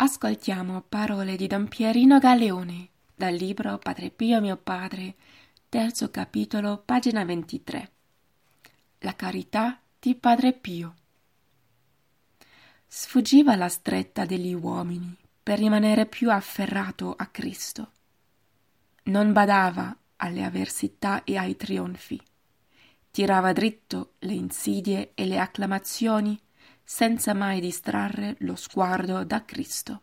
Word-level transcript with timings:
Ascoltiamo 0.00 0.84
parole 0.88 1.34
di 1.34 1.48
Don 1.48 1.66
Pierino 1.66 2.20
Galeone 2.20 2.90
dal 3.16 3.34
libro 3.34 3.78
Padre 3.78 4.10
Pio 4.10 4.40
mio 4.40 4.56
padre, 4.56 5.16
terzo 5.68 6.08
capitolo, 6.12 6.80
pagina 6.84 7.24
23. 7.24 7.90
La 9.00 9.16
carità 9.16 9.80
di 9.98 10.14
Padre 10.14 10.52
Pio. 10.52 10.94
Sfuggiva 12.86 13.56
la 13.56 13.68
stretta 13.68 14.24
degli 14.24 14.54
uomini 14.54 15.16
per 15.42 15.58
rimanere 15.58 16.06
più 16.06 16.30
afferrato 16.30 17.12
a 17.16 17.26
Cristo. 17.26 17.90
Non 19.06 19.32
badava 19.32 19.96
alle 20.18 20.44
avversità 20.44 21.24
e 21.24 21.36
ai 21.36 21.56
trionfi. 21.56 22.22
Tirava 23.10 23.52
dritto 23.52 24.12
le 24.20 24.34
insidie 24.34 25.10
e 25.14 25.26
le 25.26 25.40
acclamazioni 25.40 26.40
senza 26.90 27.34
mai 27.34 27.60
distrarre 27.60 28.36
lo 28.38 28.56
sguardo 28.56 29.22
da 29.22 29.44
Cristo. 29.44 30.02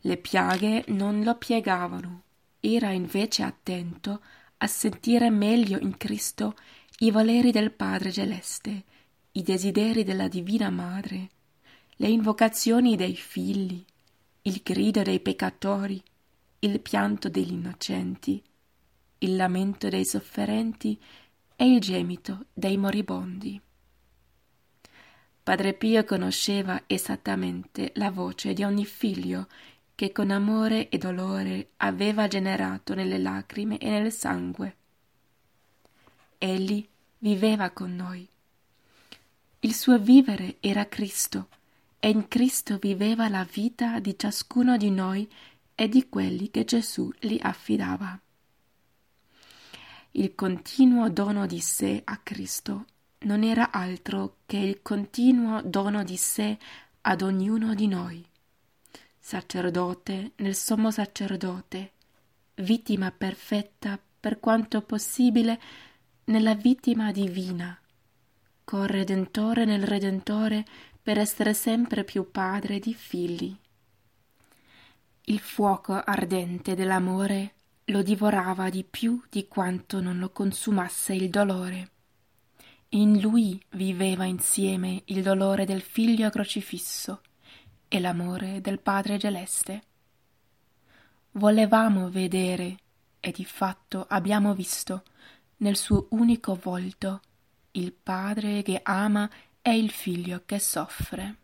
Le 0.00 0.16
piaghe 0.16 0.86
non 0.88 1.22
lo 1.22 1.36
piegavano, 1.36 2.22
era 2.60 2.92
invece 2.92 3.42
attento 3.42 4.22
a 4.56 4.66
sentire 4.66 5.28
meglio 5.28 5.78
in 5.78 5.98
Cristo 5.98 6.56
i 7.00 7.10
voleri 7.10 7.50
del 7.50 7.72
Padre 7.72 8.10
Celeste, 8.10 8.84
i 9.32 9.42
desideri 9.42 10.02
della 10.02 10.28
Divina 10.28 10.70
Madre, 10.70 11.28
le 11.96 12.08
invocazioni 12.08 12.96
dei 12.96 13.14
figli, 13.14 13.84
il 14.42 14.62
grido 14.64 15.02
dei 15.02 15.20
peccatori, 15.20 16.02
il 16.60 16.80
pianto 16.80 17.28
degli 17.28 17.52
innocenti, 17.52 18.42
il 19.18 19.36
lamento 19.36 19.90
dei 19.90 20.06
sofferenti 20.06 20.98
e 21.54 21.70
il 21.70 21.80
gemito 21.80 22.46
dei 22.54 22.78
moribondi. 22.78 23.60
Padre 25.42 25.72
Pio 25.74 26.04
conosceva 26.04 26.84
esattamente 26.86 27.90
la 27.96 28.12
voce 28.12 28.52
di 28.52 28.62
ogni 28.62 28.86
figlio 28.86 29.48
che 29.96 30.12
con 30.12 30.30
amore 30.30 30.88
e 30.88 30.98
dolore 30.98 31.70
aveva 31.78 32.28
generato 32.28 32.94
nelle 32.94 33.18
lacrime 33.18 33.78
e 33.78 33.90
nel 33.90 34.12
sangue. 34.12 34.76
Egli 36.38 36.86
viveva 37.18 37.70
con 37.70 37.94
noi. 37.94 38.26
Il 39.60 39.74
suo 39.74 39.98
vivere 39.98 40.56
era 40.60 40.86
Cristo, 40.86 41.48
e 41.98 42.10
in 42.10 42.28
Cristo 42.28 42.78
viveva 42.78 43.28
la 43.28 43.44
vita 43.44 44.00
di 44.00 44.16
ciascuno 44.18 44.76
di 44.76 44.90
noi 44.90 45.28
e 45.74 45.88
di 45.88 46.08
quelli 46.08 46.50
che 46.50 46.64
Gesù 46.64 47.12
gli 47.18 47.38
affidava. 47.40 48.18
Il 50.12 50.34
continuo 50.34 51.08
dono 51.10 51.46
di 51.46 51.60
sé 51.60 52.00
a 52.04 52.16
Cristo 52.18 52.86
non 53.24 53.42
era 53.42 53.70
altro 53.70 54.38
che 54.46 54.56
il 54.56 54.82
continuo 54.82 55.60
dono 55.62 56.04
di 56.04 56.16
sé 56.16 56.58
ad 57.02 57.22
ognuno 57.22 57.74
di 57.74 57.86
noi. 57.86 58.24
Sacerdote 59.18 60.32
nel 60.36 60.54
sommo 60.54 60.90
sacerdote, 60.90 61.92
vittima 62.56 63.10
perfetta 63.10 63.98
per 64.20 64.40
quanto 64.40 64.82
possibile 64.82 65.60
nella 66.24 66.54
vittima 66.54 67.12
divina, 67.12 67.78
corredentore 68.64 69.64
nel 69.64 69.84
Redentore 69.84 70.64
per 71.02 71.18
essere 71.18 71.54
sempre 71.54 72.04
più 72.04 72.30
padre 72.30 72.78
di 72.78 72.94
figli. 72.94 73.56
Il 75.26 75.38
fuoco 75.38 75.94
ardente 75.94 76.74
dell'amore 76.74 77.54
lo 77.86 78.02
divorava 78.02 78.70
di 78.70 78.84
più 78.84 79.22
di 79.28 79.46
quanto 79.46 80.00
non 80.00 80.18
lo 80.18 80.30
consumasse 80.30 81.14
il 81.14 81.30
dolore. 81.30 81.91
In 82.94 83.20
lui 83.20 83.58
viveva 83.70 84.24
insieme 84.26 85.00
il 85.06 85.22
dolore 85.22 85.64
del 85.64 85.80
figlio 85.80 86.28
crocifisso 86.28 87.22
e 87.88 87.98
l'amore 87.98 88.60
del 88.60 88.80
Padre 88.80 89.18
celeste. 89.18 89.82
Volevamo 91.32 92.10
vedere, 92.10 92.76
e 93.18 93.30
di 93.30 93.46
fatto 93.46 94.04
abbiamo 94.06 94.52
visto, 94.52 95.04
nel 95.58 95.76
suo 95.76 96.08
unico 96.10 96.54
volto, 96.62 97.22
il 97.70 97.94
Padre 97.94 98.60
che 98.60 98.80
ama 98.82 99.30
e 99.62 99.74
il 99.74 99.90
figlio 99.90 100.42
che 100.44 100.58
soffre. 100.58 101.36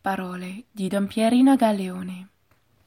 Parole 0.00 0.66
di 0.70 0.86
Don 0.86 1.08
Pierino 1.08 1.56
Galeone 1.56 2.28